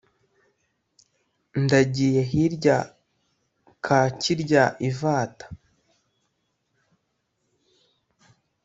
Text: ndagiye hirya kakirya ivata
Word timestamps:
ndagiye 1.63 2.21
hirya 2.29 2.77
kakirya 3.85 4.63
ivata 4.89 5.45